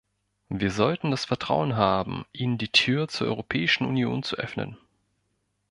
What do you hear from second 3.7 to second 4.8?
Union zu öffnen.